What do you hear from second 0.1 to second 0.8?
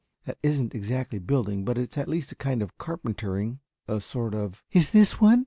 That isn't